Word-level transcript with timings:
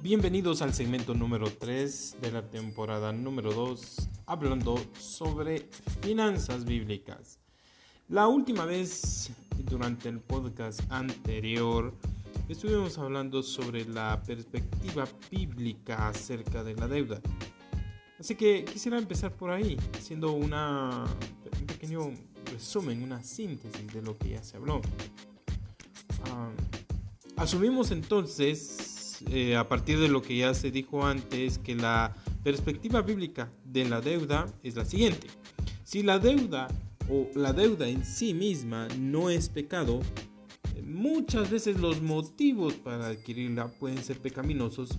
Bienvenidos 0.00 0.62
al 0.62 0.72
segmento 0.72 1.14
número 1.14 1.50
3 1.50 2.18
de 2.20 2.30
la 2.30 2.48
temporada 2.48 3.12
número 3.12 3.52
2, 3.52 4.08
hablando 4.26 4.76
sobre 5.00 5.68
finanzas 6.00 6.64
bíblicas. 6.64 7.40
La 8.08 8.28
última 8.28 8.64
vez, 8.64 9.32
durante 9.64 10.08
el 10.10 10.20
podcast 10.20 10.80
anterior, 10.90 11.92
estuvimos 12.48 12.98
hablando 12.98 13.42
sobre 13.42 13.84
la 13.84 14.22
perspectiva 14.22 15.08
bíblica 15.28 16.06
acerca 16.06 16.62
de 16.62 16.76
la 16.76 16.86
deuda. 16.86 17.20
Así 18.22 18.36
que 18.36 18.64
quisiera 18.64 18.98
empezar 18.98 19.34
por 19.34 19.50
ahí, 19.50 19.76
haciendo 19.98 20.30
una, 20.30 21.06
un 21.58 21.66
pequeño 21.66 22.12
resumen, 22.52 23.02
una 23.02 23.20
síntesis 23.20 23.92
de 23.92 24.00
lo 24.00 24.16
que 24.16 24.28
ya 24.28 24.44
se 24.44 24.58
habló. 24.58 24.80
Ah, 26.26 26.52
asumimos 27.36 27.90
entonces 27.90 29.18
eh, 29.28 29.56
a 29.56 29.68
partir 29.68 29.98
de 29.98 30.06
lo 30.06 30.22
que 30.22 30.36
ya 30.36 30.54
se 30.54 30.70
dijo 30.70 31.04
antes, 31.04 31.58
que 31.58 31.74
la 31.74 32.14
perspectiva 32.44 33.02
bíblica 33.02 33.50
de 33.64 33.86
la 33.86 34.00
deuda 34.00 34.46
es 34.62 34.76
la 34.76 34.84
siguiente. 34.84 35.26
Si 35.82 36.04
la 36.04 36.20
deuda 36.20 36.68
o 37.10 37.28
la 37.34 37.52
deuda 37.52 37.88
en 37.88 38.04
sí 38.04 38.34
misma 38.34 38.86
no 39.00 39.30
es 39.30 39.48
pecado, 39.48 39.98
muchas 40.84 41.50
veces 41.50 41.80
los 41.80 42.00
motivos 42.00 42.74
para 42.74 43.08
adquirirla 43.08 43.66
pueden 43.66 43.98
ser 43.98 44.20
pecaminosos 44.20 44.96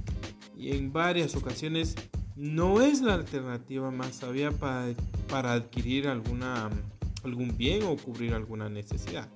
y 0.58 0.72
en 0.72 0.92
varias 0.92 1.38
ocasiones 1.38 1.96
no 2.36 2.82
es 2.82 3.02
la 3.02 3.14
alternativa 3.14 3.92
más 3.92 4.16
sabia 4.18 4.52
para, 4.52 4.94
para 5.30 5.54
adquirir 5.54 6.08
alguna, 6.08 6.70
algún 7.24 7.56
bien 7.58 7.84
o 7.84 7.96
cubrir 7.96 8.34
alguna 8.34 8.70
necesidad. 8.70 9.30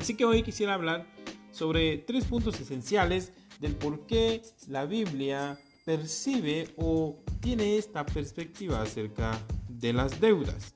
Así 0.00 0.14
que 0.14 0.24
hoy 0.24 0.42
quisiera 0.42 0.74
hablar 0.74 1.06
sobre 1.50 1.98
tres 1.98 2.24
puntos 2.24 2.58
esenciales 2.60 3.32
del 3.60 3.76
por 3.76 4.06
qué 4.06 4.42
la 4.68 4.86
Biblia 4.86 5.58
percibe 5.84 6.68
o 6.76 7.18
tiene 7.40 7.76
esta 7.76 8.06
perspectiva 8.06 8.80
acerca 8.80 9.38
de 9.68 9.92
las 9.92 10.20
deudas. 10.20 10.74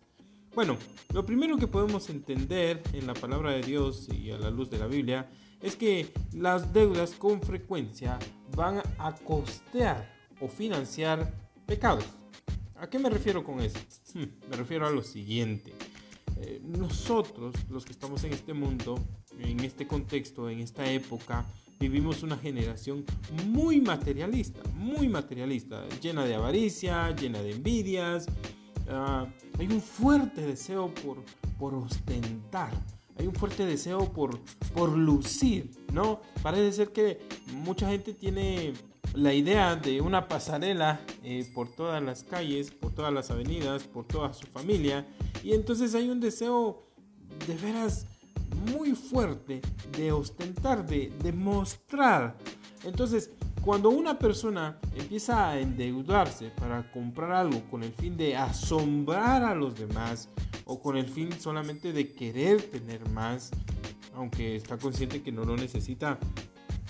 Bueno, 0.55 0.77
lo 1.13 1.25
primero 1.27 1.57
que 1.57 1.67
podemos 1.67 2.09
entender 2.11 2.83
en 2.93 3.07
la 3.07 3.15
palabra 3.15 3.53
de 3.53 3.63
Dios 3.63 4.09
y 4.09 4.31
a 4.31 4.39
la 4.39 4.51
luz 4.51 4.71
de 4.71 4.79
la 4.79 4.87
Biblia 4.87 5.29
es 5.61 5.77
que 5.77 6.13
las 6.33 6.73
deudas 6.73 7.13
con 7.13 7.41
frecuencia 7.41 8.19
van 8.55 8.83
a 8.99 9.15
costear 9.15 10.13
o 10.41 10.49
financiar 10.49 11.33
pecados. 11.67 12.05
¿A 12.77 12.89
qué 12.89 12.99
me 12.99 13.09
refiero 13.09 13.45
con 13.45 13.61
eso? 13.61 13.79
Hmm, 14.15 14.25
me 14.51 14.57
refiero 14.57 14.87
a 14.87 14.91
lo 14.91 15.03
siguiente. 15.03 15.73
Eh, 16.41 16.61
nosotros, 16.63 17.55
los 17.71 17.85
que 17.85 17.93
estamos 17.93 18.25
en 18.25 18.33
este 18.33 18.53
mundo, 18.53 18.99
en 19.39 19.61
este 19.61 19.87
contexto, 19.87 20.51
en 20.51 20.61
esta 20.61 20.91
época, 20.91 21.47
vivimos 21.79 22.23
una 22.23 22.37
generación 22.37 23.05
muy 23.47 23.81
materialista, 23.81 24.61
muy 24.75 25.09
materialista, 25.09 25.87
llena 26.01 26.25
de 26.25 26.35
avaricia, 26.35 27.15
llena 27.15 27.41
de 27.41 27.53
envidias. 27.53 28.27
Ah, 28.89 29.27
hay 29.59 29.67
un 29.67 29.81
fuerte 29.81 30.43
deseo 30.43 30.93
por, 30.95 31.23
por 31.59 31.75
ostentar, 31.75 32.73
hay 33.19 33.27
un 33.27 33.35
fuerte 33.35 33.65
deseo 33.67 34.13
por, 34.13 34.41
por 34.75 34.91
lucir, 34.97 35.71
¿no? 35.93 36.21
Parece 36.43 36.73
ser 36.73 36.93
que 36.93 37.21
mucha 37.53 37.89
gente 37.89 38.15
tiene 38.15 38.73
la 39.15 39.33
idea 39.33 39.77
de 39.77 40.01
una 40.01 40.27
pasarela 40.27 41.01
eh, 41.23 41.49
por 41.55 41.69
todas 41.69 42.03
las 42.03 42.25
calles, 42.25 42.71
por 42.71 42.93
todas 42.93 43.13
las 43.13 43.31
avenidas, 43.31 43.85
por 43.85 44.07
toda 44.07 44.33
su 44.33 44.47
familia, 44.47 45.07
y 45.43 45.53
entonces 45.53 45.95
hay 45.95 46.09
un 46.09 46.21
deseo 46.21 46.83
de 47.47 47.55
veras 47.55 48.07
muy 48.73 48.93
fuerte 48.93 49.61
de 49.97 50.13
ostentar, 50.13 50.87
de, 50.87 51.13
demostrar. 51.23 52.37
Entonces, 52.85 53.31
cuando 53.65 53.89
una 53.89 54.19
persona 54.19 54.79
empieza 54.95 55.49
a 55.49 55.59
endeudarse 55.59 56.51
para 56.51 56.93
comprar 56.93 57.33
algo 57.33 57.63
con 57.71 57.83
el 57.83 57.93
fin 57.93 58.15
de 58.15 58.37
asombrar 58.37 59.43
a 59.43 59.55
los 59.55 59.75
demás 59.75 60.29
o 60.67 60.83
con 60.83 60.99
el 60.99 61.07
fin 61.09 61.33
solamente 61.33 61.95
de 61.95 62.13
querer 62.13 62.61
tener 62.63 63.09
más, 63.09 63.51
aunque 64.15 64.57
está 64.57 64.77
consciente 64.77 65.23
que 65.23 65.33
no 65.33 65.45
lo 65.45 65.57
necesita, 65.57 66.19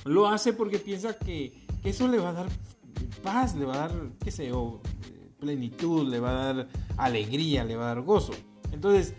lo 0.05 0.27
hace 0.27 0.53
porque 0.53 0.81
piensa 0.81 1.17
que, 1.17 1.65
eso 1.85 2.09
le 2.09 2.19
va 2.19 2.31
a 2.31 2.33
dar 2.33 2.49
paz, 3.23 3.55
le 3.55 3.67
va 3.67 3.75
a 3.75 3.89
dar, 3.89 3.93
qué 4.25 4.33
sé 4.33 4.49
yo, 4.49 4.81
plenitud, 5.39 6.09
le 6.09 6.19
va 6.19 6.31
a 6.31 6.53
dar 6.55 6.69
alegría, 6.97 7.63
le 7.63 7.77
va 7.77 7.85
a 7.85 7.95
dar 7.95 8.01
gozo. 8.01 8.33
Entonces, 8.73 9.15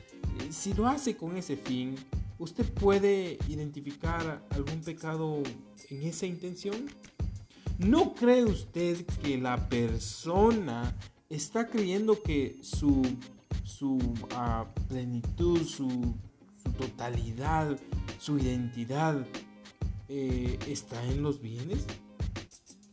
si 0.49 0.73
lo 0.73 0.87
hace 0.87 1.15
con 1.15 1.37
ese 1.37 1.55
fin, 1.55 1.95
¿Usted 2.37 2.65
puede 2.65 3.37
identificar 3.47 4.45
algún 4.49 4.81
pecado 4.81 5.41
en 5.89 6.03
esa 6.03 6.25
intención? 6.25 6.75
¿No 7.77 8.13
cree 8.13 8.45
usted 8.45 9.05
que 9.21 9.37
la 9.37 9.67
persona 9.67 10.95
está 11.29 11.67
creyendo 11.67 12.21
que 12.21 12.57
su, 12.61 13.01
su 13.63 13.99
ah, 14.31 14.65
plenitud, 14.87 15.61
su, 15.63 16.15
totalidad, 16.77 17.77
su 18.17 18.37
identidad 18.37 19.25
eh, 20.07 20.57
está 20.67 21.03
en 21.05 21.21
los 21.21 21.41
bienes? 21.41 21.85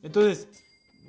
Entonces, 0.03 0.48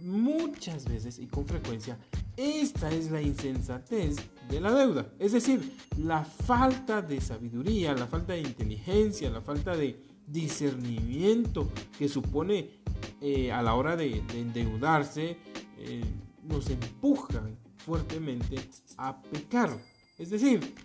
muchas 0.03 0.85
veces 0.85 1.17
y 1.17 1.25
con 1.25 1.47
frecuencia, 1.47 1.97
esta 2.37 2.91
es 2.91 3.09
la 3.09 3.23
insensatez 3.23 4.17
de 4.49 4.61
la 4.61 4.71
deuda. 4.71 5.11
Es 5.17 5.31
decir, 5.31 5.77
la 5.97 6.23
falta 6.23 7.01
de 7.01 7.19
sabiduría, 7.21 7.93
la 7.93 8.05
falta 8.05 8.33
de 8.33 8.41
inteligencia, 8.41 9.31
la 9.31 9.41
falta 9.41 9.75
de 9.75 9.99
discernimiento 10.27 11.69
que 11.97 12.07
supone 12.07 12.82
eh, 13.25 13.53
a 13.53 13.61
la 13.61 13.75
hora 13.75 13.95
de, 13.95 14.21
endeudarse, 14.33 15.37
eh, 15.77 16.03
nos 16.43 16.69
empujan 16.69 17.57
fuertemente 17.77 18.57
a 18.97 19.21
pecar. 19.21 19.69
Es 20.17 20.29
decir, 20.29 20.75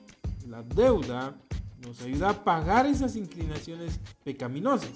la 0.46 0.62
deuda 0.62 1.36
nos 1.84 2.00
ayuda 2.00 2.30
a 2.30 2.44
pagar 2.44 2.86
esas 2.86 3.16
inclinaciones 3.16 3.98
pecaminosas. 4.22 4.92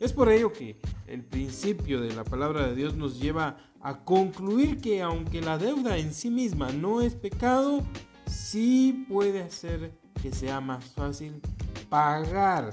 Es 0.00 0.12
por 0.12 0.28
ello 0.28 0.52
que 0.52 0.80
el 1.06 1.22
principio 1.22 2.00
de 2.00 2.12
la 2.12 2.24
palabra 2.24 2.66
de 2.66 2.74
Dios 2.74 2.96
nos 2.96 3.20
lleva 3.20 3.58
a 3.80 4.02
concluir 4.02 4.80
que 4.80 5.02
aunque 5.02 5.40
la 5.40 5.58
deuda 5.58 5.96
en 5.98 6.12
sí 6.12 6.30
misma 6.30 6.72
no 6.72 7.00
es 7.00 7.14
pecado, 7.14 7.84
sí 8.26 9.06
puede 9.08 9.42
hacer 9.42 9.92
que 10.20 10.32
sea 10.32 10.60
más 10.60 10.84
fácil 10.84 11.40
pagar 11.88 12.72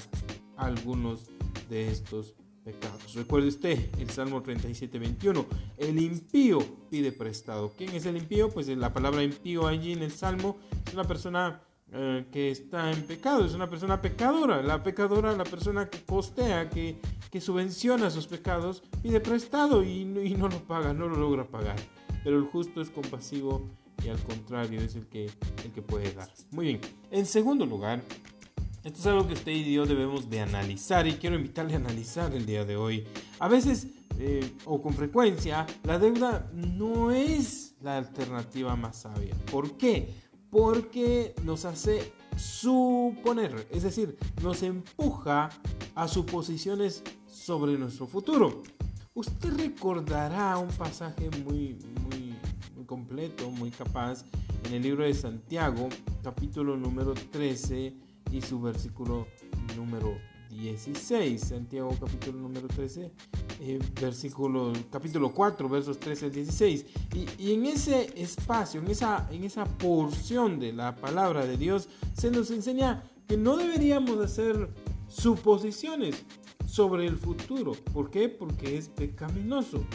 algunos 0.58 1.28
de 1.70 1.90
estos 1.90 2.34
pecados. 2.64 3.14
Recuerde 3.14 3.48
usted 3.48 3.90
el 4.00 4.10
Salmo 4.10 4.42
37, 4.42 4.98
21. 5.00 5.46
El 5.78 6.02
impío 6.02 6.60
pide 6.90 7.12
prestado. 7.12 7.74
¿Quién 7.78 7.94
es 7.96 8.06
el 8.06 8.18
impío? 8.18 8.50
Pues 8.50 8.68
la 8.68 8.94
palabra 8.94 9.24
impío 9.24 9.68
allí 9.68 9.94
en 9.94 10.04
el 10.04 10.12
Salmo 10.12 10.58
es 10.86 10.94
una 10.94 11.04
persona 11.04 11.62
eh, 11.96 12.26
que 12.32 12.50
está 12.50 12.92
en 12.92 13.04
pecado, 13.04 13.46
es 13.46 13.54
una 13.54 13.70
persona 13.70 14.02
pecadora. 14.02 14.64
La 14.64 14.82
pecadora, 14.82 15.32
la 15.34 15.44
persona 15.44 15.90
que 15.90 16.04
costea, 16.04 16.70
que, 16.70 16.98
que 17.30 17.40
subvenciona 17.40 18.10
sus 18.10 18.26
pecados, 18.26 18.82
pide 19.04 19.20
prestado 19.20 19.84
y, 19.84 20.02
y, 20.02 20.36
no 20.36 20.48
lo 20.48 20.58
paga, 20.66 20.94
no 20.94 21.08
lo 21.08 21.18
logra 21.18 21.46
pagar. 21.46 21.76
Pero 22.24 22.38
el 22.38 22.46
justo 22.46 22.82
es 22.82 22.90
compasivo 22.90 23.70
y 24.04 24.10
al 24.10 24.20
contrario 24.24 24.82
es 24.82 24.96
el 24.96 25.06
que, 25.06 25.26
el 25.64 25.72
que 25.72 25.82
puede 25.84 26.12
dar. 26.14 26.30
Muy 26.50 26.66
bien, 26.66 26.82
en 27.12 27.28
segundo 27.28 27.66
lugar, 27.66 28.02
esto 28.84 29.00
es 29.00 29.06
algo 29.06 29.28
que 29.28 29.34
usted 29.34 29.52
y 29.52 29.74
yo 29.74 29.86
debemos 29.86 30.30
de 30.30 30.42
analizar 30.42 31.08
y 31.08 31.14
quiero 31.14 31.36
invitarle 31.36 31.74
a 31.74 31.78
analizar 31.78 32.34
el 32.34 32.46
día 32.46 32.66
de 32.66 32.76
hoy. 32.76 33.06
A 33.40 33.48
veces 33.48 33.88
eh, 34.20 34.54
o 34.66 34.82
con 34.82 34.94
frecuencia 34.94 35.66
la 35.84 35.98
deuda 35.98 36.50
no 36.54 37.12
es 37.12 37.76
la 37.82 37.98
alternativa 37.98 38.76
más 38.76 38.98
sabia. 38.98 39.36
¿Por 39.52 39.78
qué? 39.78 40.24
porque 40.54 41.34
nos 41.44 41.66
hace 41.66 42.14
suponer, 42.38 43.68
es 43.72 43.82
decir, 43.82 44.16
nos 44.44 44.62
empuja 44.62 45.50
a 45.96 46.08
suposiciones 46.08 47.02
sobre 47.26 47.76
nuestro 47.76 48.06
futuro. 48.06 48.62
Usted 49.16 49.52
recordará 49.58 50.60
un 50.60 50.70
pasaje 50.70 51.32
muy, 51.44 51.76
muy, 52.08 52.36
muy 52.76 52.86
completo, 52.86 53.50
muy 53.50 53.72
capaz, 53.72 54.26
en 54.66 54.76
el 54.76 54.84
libro 54.84 55.04
de 55.04 55.16
Santiago, 55.16 55.90
capítulo 56.22 56.78
número 56.78 57.16
13 57.16 57.96
y 58.34 58.42
su 58.42 58.60
versículo 58.60 59.28
número 59.78 60.18
16. 60.50 61.40
Santiago 61.40 61.96
capítulo 62.00 62.40
número 62.40 62.68
13, 62.68 63.12
eh, 63.62 63.80
versículo, 64.02 64.74
capítulo 64.92 65.32
4, 65.34 65.70
versos 65.70 66.00
13 66.00 66.26
al 66.26 66.32
16. 66.32 66.86
Y, 67.16 67.44
y, 67.44 67.54
en 67.54 67.66
ese 67.66 68.12
espacio, 68.22 68.82
en 68.82 68.90
esa, 68.90 69.28
en 69.32 69.44
esa 69.44 69.66
porción 69.66 70.60
de 70.60 70.74
la 70.74 70.96
palabra 70.96 71.46
de 71.46 71.58
Dios, 71.58 71.88
se 72.14 72.32
nos 72.32 72.50
enseña 72.52 73.04
que 73.28 73.38
no 73.38 73.56
deberíamos 73.56 74.20
hacer 74.20 74.70
suposiciones 75.08 76.24
sobre 76.66 77.06
el 77.06 77.18
futuro. 77.18 77.74
¿Por 77.94 78.10
qué? 78.10 78.30
Porque 78.30 78.78
es 78.78 78.90
pecaminoso. 78.90 79.86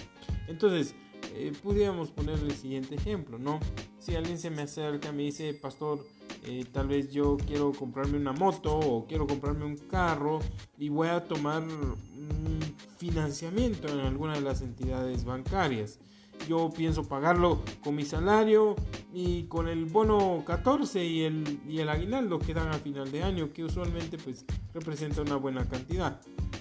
Entonces, 0.46 0.94
eh, 1.34 1.52
podríamos 1.62 2.10
poner 2.10 2.38
el 2.38 2.52
siguiente 2.52 2.94
ejemplo, 2.94 3.38
¿no? 3.38 3.58
si 4.08 4.16
alguien 4.16 4.38
se 4.38 4.48
me 4.48 4.62
acerca, 4.62 5.12
me 5.12 5.24
dice, 5.24 5.52
pastor, 5.52 6.02
eh, 6.44 6.64
tal 6.72 6.88
vez 6.88 7.12
yo 7.12 7.36
quiero 7.46 7.72
comprarme 7.72 8.16
una 8.18 8.32
moto 8.32 8.76
o 8.76 9.06
quiero 9.06 9.26
comprarme 9.26 9.64
un 9.64 9.76
carro 9.76 10.38
y 10.78 10.88
voy 10.88 11.08
a 11.08 11.24
tomar 11.24 11.62
un 11.62 12.60
financiamiento 12.98 13.88
en 13.88 14.00
alguna 14.00 14.34
de 14.34 14.40
las 14.40 14.62
entidades 14.62 15.24
bancarias. 15.24 15.98
Yo 16.48 16.70
pienso 16.74 17.06
pagarlo 17.06 17.62
con 17.82 17.96
mi 17.96 18.04
salario 18.04 18.76
y 19.12 19.44
con 19.44 19.68
el 19.68 19.86
bono 19.86 20.42
14 20.46 21.04
y 21.04 21.22
el, 21.22 21.60
y 21.68 21.80
el 21.80 21.88
aguinaldo 21.88 22.38
que 22.38 22.54
dan 22.54 22.68
a 22.68 22.74
final 22.74 23.10
de 23.10 23.22
año, 23.22 23.52
que 23.52 23.64
usualmente 23.64 24.18
pues 24.18 24.44
representa 24.72 25.22
una 25.22 25.36
buena 25.36 25.68
cantidad. 25.68 26.20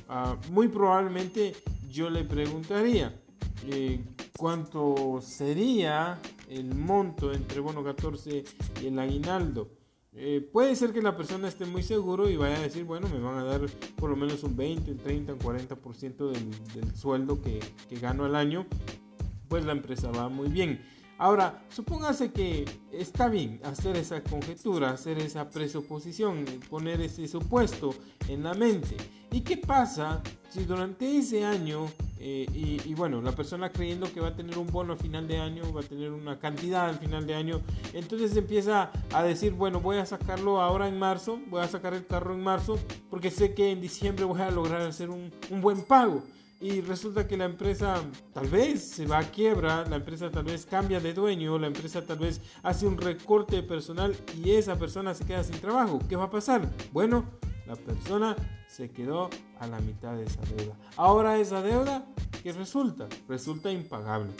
Ah, 0.10 0.36
muy 0.52 0.68
probablemente 0.68 1.54
yo 1.90 2.10
le 2.10 2.24
preguntaría 2.24 3.14
eh, 3.68 4.04
cuánto 4.38 5.20
sería 5.22 6.20
el 6.50 6.74
monto 6.76 7.34
entre 7.34 7.60
bono 7.60 7.84
14 7.84 8.44
y 8.82 8.86
el 8.86 9.00
aguinaldo. 9.00 9.70
Eh, 10.14 10.48
puede 10.52 10.76
ser 10.76 10.94
que 10.94 11.02
la 11.02 11.16
persona 11.16 11.48
esté 11.48 11.66
muy 11.66 11.84
seguro 11.84 12.30
y 12.30 12.38
vaya 12.38 12.56
a 12.58 12.62
decir, 12.62 12.86
bueno, 12.86 13.08
me 13.10 13.20
van 13.20 13.38
a 13.38 13.44
dar 13.44 13.62
por 13.98 14.10
lo 14.10 14.16
menos 14.16 14.44
un 14.44 14.56
20, 14.56 14.92
un 14.92 14.98
30, 14.98 15.34
un 15.34 15.40
40% 15.40 16.32
del, 16.32 16.74
del 16.74 16.96
sueldo 16.96 17.42
que, 17.42 17.60
que 17.90 18.00
gano 18.00 18.26
al 18.26 18.36
año. 18.36 18.66
Pues 19.48 19.66
la 19.66 19.74
empresa 19.74 20.10
va 20.12 20.30
muy 20.30 20.50
bien. 20.50 20.82
Ahora, 21.20 21.64
supóngase 21.70 22.32
que 22.32 22.66
está 22.92 23.28
bien 23.28 23.60
hacer 23.64 23.98
esa 23.98 24.22
conjetura, 24.24 24.92
hacer 24.92 25.18
esa 25.18 25.50
presuposición, 25.50 26.46
poner 26.70 27.02
ese 27.02 27.28
supuesto 27.28 27.94
en 28.28 28.44
la 28.44 28.54
mente. 28.54 28.98
¿Y 29.32 29.42
qué 29.42 29.58
pasa 29.58 30.22
si 30.50 30.64
durante 30.64 31.18
ese 31.18 31.44
año, 31.44 31.88
eh, 32.20 32.46
y, 32.54 32.94
bueno, 32.94 33.22
la 33.22 33.32
persona 33.32 33.72
creyendo 33.72 34.12
que 34.12 34.20
va 34.20 34.30
a 34.30 34.36
tener 34.36 34.58
un 34.58 34.68
bono 34.68 34.94
a 34.94 34.98
final 34.98 35.28
de 35.28 35.38
año, 35.38 35.72
va 35.74 35.82
a 35.82 35.84
tener 35.84 36.12
una 36.12 36.40
cantidad 36.40 36.90
al 36.90 36.98
final 36.98 37.28
de 37.28 37.36
año, 37.36 37.62
entonces 37.94 38.36
empieza 38.36 38.92
a 39.14 39.24
decir, 39.24 39.54
bueno, 39.54 39.80
voy 39.80 39.98
a 39.98 40.06
sacarlo 40.06 40.62
ahora 40.62 40.88
en 40.88 40.98
marzo, 40.98 41.40
voy 41.48 41.62
a 41.62 41.68
sacar 41.68 41.94
el 41.94 42.06
carro 42.06 42.34
en 42.34 42.42
marzo, 42.42 42.80
porque 43.10 43.32
sé 43.32 43.54
que 43.54 43.72
en 43.72 43.82
diciembre 43.82 44.26
voy 44.26 44.42
a 44.42 44.52
lograr 44.52 44.82
hacer 44.82 45.10
un, 45.10 45.32
un 45.50 45.62
buen 45.62 45.84
pago 45.84 46.24
y 46.60 46.82
resulta 46.82 47.28
que 47.28 47.38
la 47.38 47.46
empresa 47.46 48.02
tal 48.34 48.48
vez 48.48 48.90
se 48.90 49.06
va 49.06 49.20
a 49.20 49.24
quiebra, 49.24 49.86
la 49.86 49.98
empresa 49.98 50.32
tal 50.32 50.46
vez 50.46 50.66
cambia 50.66 51.00
de 51.00 51.14
dueño, 51.14 51.60
la 51.60 51.68
empresa 51.68 52.04
tal 52.04 52.18
vez 52.18 52.42
hace 52.64 52.88
un 52.88 52.98
recorte 52.98 53.62
personal 53.62 54.16
y 54.44 54.52
esa 54.52 54.78
persona 54.78 55.14
se 55.14 55.26
queda 55.26 55.44
sin 55.44 55.60
trabajo. 55.60 56.00
¿Qué 56.10 56.16
va 56.16 56.26
a 56.26 56.32
pasar? 56.32 56.68
Bueno, 56.92 57.26
la 57.68 57.76
persona 57.76 58.36
se 58.68 58.90
quedó 58.90 59.30
a 59.60 59.68
la 59.68 59.80
mitad 59.80 60.16
de 60.16 60.26
esa 60.26 60.42
deuda. 60.56 60.76
Ahora 60.96 61.40
esa 61.40 61.62
deuda, 61.62 62.06
¿qué 62.44 62.52
resulta? 62.52 63.08
Resulta 63.28 63.72
impagable, 63.72 64.32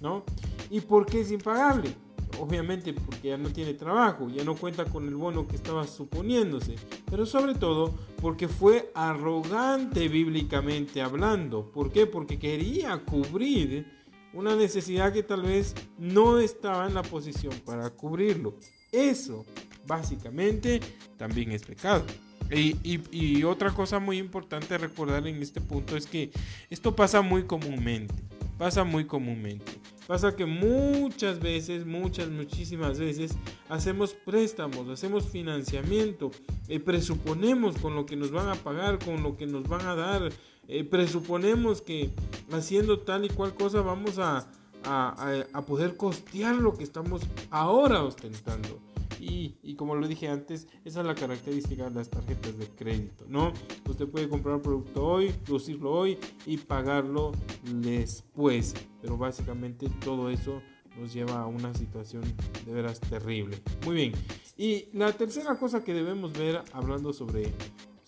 ¿no? 0.00 0.24
¿Y 0.70 0.80
por 0.80 1.06
qué 1.06 1.20
es 1.20 1.30
impagable? 1.30 1.94
obviamente 2.38 2.92
porque 2.92 3.28
ya 3.28 3.36
no 3.36 3.50
tiene 3.50 3.74
trabajo, 3.74 4.28
ya 4.28 4.44
no 4.44 4.56
cuenta 4.56 4.84
con 4.84 5.06
el 5.06 5.14
bono 5.14 5.46
que 5.46 5.56
estaba 5.56 5.86
suponiéndose, 5.86 6.76
pero 7.10 7.26
sobre 7.26 7.54
todo 7.54 7.94
porque 8.20 8.48
fue 8.48 8.90
arrogante 8.94 10.08
bíblicamente 10.08 11.02
hablando. 11.02 11.70
¿Por 11.70 11.92
qué? 11.92 12.06
Porque 12.06 12.38
quería 12.38 12.98
cubrir 13.04 13.86
una 14.32 14.56
necesidad 14.56 15.12
que 15.12 15.22
tal 15.22 15.42
vez 15.42 15.74
no 15.98 16.38
estaba 16.38 16.86
en 16.86 16.94
la 16.94 17.02
posición 17.02 17.54
para 17.64 17.90
cubrirlo. 17.90 18.54
Eso, 18.90 19.44
básicamente, 19.86 20.80
también 21.16 21.52
es 21.52 21.62
pecado. 21.62 22.04
Y, 22.50 23.44
otra 23.44 23.70
cosa 23.70 23.98
muy 23.98 24.18
importante 24.18 24.76
recordar 24.78 25.26
en 25.26 25.42
este 25.42 25.60
punto 25.60 25.96
es 25.96 26.06
que 26.06 26.30
esto 26.70 26.94
pasa 26.94 27.22
muy 27.22 27.44
comúnmente, 27.44 28.14
pasa 28.58 28.84
muy 28.84 29.04
comúnmente. 29.04 29.72
Pasa 30.06 30.34
que 30.34 30.44
muchas 30.46 31.38
veces, 31.38 31.86
muchas, 31.86 32.28
muchísimas 32.28 32.98
veces 32.98 33.32
hacemos 33.68 34.14
préstamos, 34.14 34.88
hacemos 34.88 35.30
financiamiento, 35.30 36.32
eh, 36.68 36.80
presuponemos 36.80 37.78
con 37.78 37.94
lo 37.94 38.04
que 38.04 38.16
nos 38.16 38.32
van 38.32 38.48
a 38.48 38.54
pagar, 38.56 38.98
con 38.98 39.22
lo 39.22 39.36
que 39.36 39.46
nos 39.46 39.68
van 39.68 39.86
a 39.86 39.94
dar, 39.94 40.32
eh, 40.68 40.84
presuponemos 40.84 41.80
que 41.80 42.10
haciendo 42.50 42.98
tal 42.98 43.24
y 43.24 43.28
cual 43.28 43.54
cosa 43.54 43.80
vamos 43.80 44.18
a, 44.18 44.46
a 44.84 45.62
poder 45.66 45.96
costear 45.96 46.56
lo 46.56 46.76
que 46.76 46.84
estamos 46.84 47.22
ahora 47.50 48.02
ostentando. 48.02 48.91
Y, 49.24 49.74
como 49.76 49.94
lo 49.94 50.08
dije 50.08 50.28
antes, 50.28 50.66
esa 50.84 51.00
es 51.00 51.06
la 51.06 51.14
característica 51.14 51.84
de 51.88 51.94
las 51.94 52.10
tarjetas 52.10 52.58
de 52.58 52.66
crédito, 52.66 53.24
¿no? 53.28 53.52
Usted 53.88 54.08
puede 54.08 54.28
comprar 54.28 54.56
un 54.56 54.62
producto 54.62 55.06
hoy, 55.06 55.32
lucirlo 55.46 55.92
hoy 55.92 56.18
y 56.44 56.56
pagarlo 56.56 57.30
después. 57.62 58.74
Pero 59.00 59.16
básicamente 59.16 59.88
todo 60.04 60.28
eso 60.28 60.60
nos 60.98 61.14
lleva 61.14 61.40
a 61.40 61.46
una 61.46 61.72
situación 61.72 62.24
de 62.66 62.72
veras 62.72 62.98
terrible. 62.98 63.62
Muy 63.86 63.94
bien. 63.94 64.12
Y 64.56 64.86
la 64.92 65.12
tercera 65.12 65.56
cosa 65.56 65.84
que 65.84 65.94
debemos 65.94 66.32
ver 66.32 66.60
hablando 66.72 67.12
sobre, 67.12 67.52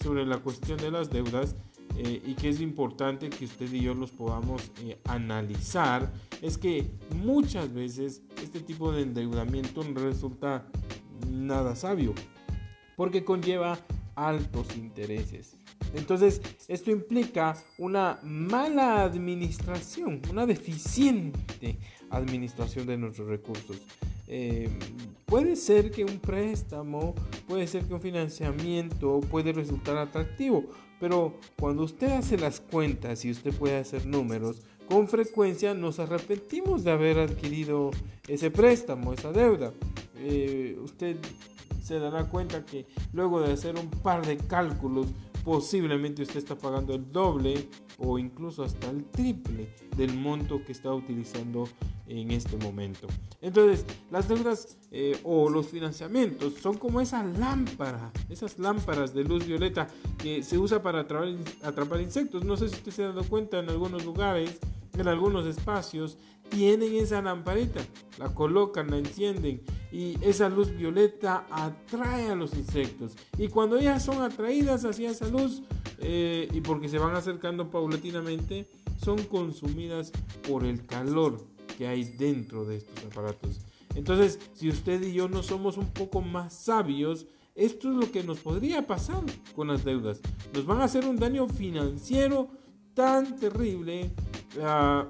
sobre 0.02 0.26
la 0.26 0.38
cuestión 0.38 0.78
de 0.78 0.90
las 0.90 1.11
deudas 1.11 1.55
eh, 1.96 2.20
y 2.26 2.34
que 2.34 2.49
es 2.49 2.61
importante 2.61 3.31
que 3.31 3.44
usted 3.44 3.72
y 3.72 3.82
yo 3.82 3.94
los 3.94 4.11
podamos 4.11 4.72
eh, 4.82 4.99
analizar 5.05 6.12
es 6.43 6.58
que 6.58 6.90
muchas 7.14 7.72
veces 7.72 8.22
este 8.43 8.58
tipo 8.61 8.90
de 8.90 9.02
endeudamiento 9.02 9.82
resulta 9.94 10.66
nada 11.26 11.76
sabio, 11.76 12.15
porque 12.97 13.25
conlleva 13.25 13.79
altos 14.15 14.76
intereses. 14.76 15.56
Entonces, 15.94 16.41
esto 16.69 16.91
implica 16.91 17.56
una 17.79 18.19
mala 18.23 19.05
administración, 19.05 20.21
una 20.31 20.47
deficiente 20.47 21.79
administración 22.11 22.87
de 22.87 22.97
nuestros 22.97 23.29
recursos. 23.29 23.81
Eh, 24.26 24.69
puede 25.26 25.56
ser 25.56 25.91
que 25.91 26.05
un 26.05 26.19
préstamo, 26.19 27.15
puede 27.47 27.67
ser 27.67 27.85
que 27.85 27.94
un 27.94 28.00
financiamiento 28.00 29.21
puede 29.21 29.53
resultar 29.53 29.97
atractivo, 29.99 30.65
pero 30.99 31.38
cuando 31.59 31.85
usted 31.85 32.11
hace 32.12 32.38
las 32.38 32.61
cuentas 32.61 33.25
y 33.25 33.31
usted 33.31 33.53
puede 33.55 33.76
hacer 33.76 34.06
números, 34.06 34.62
con 34.88 35.09
frecuencia 35.09 35.75
nos 35.75 35.99
arrepentimos 35.99 36.85
de 36.85 36.91
haber 36.91 37.19
adquirido 37.19 37.91
ese 38.29 38.50
préstamo, 38.50 39.12
esa 39.12 39.32
deuda. 39.32 39.73
Eh, 40.26 40.79
usted 40.82 41.17
se 41.82 41.99
dará 41.99 42.25
cuenta 42.25 42.65
que 42.65 42.87
luego 43.12 43.43
de 43.43 43.53
hacer 43.53 43.79
un 43.79 43.91
par 43.91 44.26
de 44.26 44.38
cálculos, 44.38 45.09
posiblemente 45.44 46.23
usted 46.23 46.38
está 46.38 46.56
pagando 46.56 46.94
el 46.94 47.12
doble 47.12 47.69
o 47.99 48.19
incluso 48.19 48.65
hasta 48.65 48.88
el 48.88 49.05
triple 49.05 49.69
del 49.94 50.15
monto 50.15 50.65
que 50.65 50.73
está 50.73 50.94
utilizando 50.94 51.69
en 52.06 52.31
este 52.31 52.56
momento. 52.56 53.06
Entonces, 53.43 53.85
las 54.11 54.26
deudas 54.29 54.79
eh, 54.91 55.19
o 55.25 55.50
los 55.50 55.67
financiamientos 55.67 56.55
son 56.55 56.79
como 56.79 57.03
esa 57.03 57.23
lámpara, 57.23 58.11
esas 58.31 58.59
lámparas 58.59 59.12
de 59.12 59.25
luz 59.25 59.47
violeta 59.47 59.88
que 60.16 60.43
se 60.43 60.57
usa 60.57 60.83
para 60.83 61.00
atrapar, 61.00 61.35
atrapar 61.62 62.00
insectos. 62.00 62.45
No 62.45 62.57
sé 62.57 62.71
si 62.71 62.76
usted 62.76 62.93
se 62.93 63.04
ha 63.04 63.09
dado 63.09 63.25
cuenta 63.25 63.59
en 63.59 63.69
algunos 63.69 64.07
lugares 64.07 64.59
en 64.99 65.09
algunos 65.09 65.47
espacios 65.47 66.16
tienen 66.49 66.95
esa 66.95 67.21
lamparita, 67.23 67.81
la 68.19 68.33
colocan, 68.33 68.90
la 68.90 68.99
encienden 68.99 69.62
y 69.94 70.18
esa 70.22 70.48
luz 70.48 70.76
violeta 70.76 71.46
atrae 71.48 72.28
a 72.28 72.34
los 72.34 72.52
insectos. 72.54 73.12
Y 73.38 73.46
cuando 73.46 73.78
ellas 73.78 74.04
son 74.04 74.22
atraídas 74.22 74.84
hacia 74.84 75.10
esa 75.10 75.28
luz 75.28 75.62
eh, 75.98 76.48
y 76.52 76.60
porque 76.62 76.88
se 76.88 76.98
van 76.98 77.14
acercando 77.14 77.70
paulatinamente, 77.70 78.66
son 79.00 79.22
consumidas 79.22 80.10
por 80.48 80.64
el 80.64 80.84
calor 80.84 81.40
que 81.78 81.86
hay 81.86 82.02
dentro 82.02 82.64
de 82.64 82.78
estos 82.78 83.04
aparatos. 83.04 83.60
Entonces, 83.94 84.40
si 84.54 84.68
usted 84.68 85.00
y 85.00 85.12
yo 85.12 85.28
no 85.28 85.44
somos 85.44 85.76
un 85.76 85.86
poco 85.92 86.20
más 86.20 86.52
sabios, 86.54 87.26
esto 87.54 87.88
es 87.88 87.94
lo 87.94 88.10
que 88.10 88.24
nos 88.24 88.40
podría 88.40 88.88
pasar 88.88 89.22
con 89.54 89.68
las 89.68 89.84
deudas. 89.84 90.20
Nos 90.52 90.66
van 90.66 90.80
a 90.80 90.84
hacer 90.84 91.06
un 91.06 91.18
daño 91.18 91.46
financiero 91.46 92.48
tan 92.94 93.36
terrible 93.36 94.10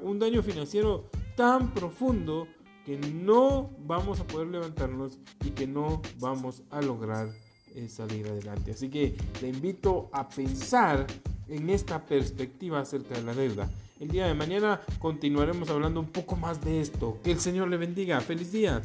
un 0.03 0.19
daño 0.19 0.43
financiero 0.43 1.11
tan 1.37 1.75
profundo 1.75 2.49
que 2.85 2.99
no 2.99 3.71
vamos 3.87 4.21
a 4.21 4.27
poder 4.27 4.49
levantarnos 4.49 5.19
y 5.45 5.51
que 5.51 5.67
no 5.67 6.03
vamos 6.19 6.63
a 6.71 6.83
lograr 6.83 7.29
eh, 7.75 7.89
salir 7.89 8.27
adelante. 8.29 8.73
Así 8.73 8.89
que 8.89 9.17
le 9.41 9.49
invito 9.49 10.11
a 10.13 10.29
pensar 10.29 11.07
en 11.49 11.71
esta 11.71 12.05
perspectiva 12.05 12.81
acerca 12.81 13.15
de 13.15 13.23
la 13.23 13.35
deuda. 13.35 13.69
El 14.01 14.09
día 14.09 14.27
de 14.27 14.35
mañana 14.35 14.81
continuaremos 14.99 15.71
hablando 15.71 16.01
un 16.01 16.09
poco 16.09 16.37
más 16.37 16.65
de 16.65 16.81
esto. 16.81 17.19
Que 17.23 17.33
el 17.33 17.41
Señor 17.41 17.69
le 17.69 17.77
bendiga. 17.77 18.21
Feliz 18.21 18.53
día. 18.53 18.83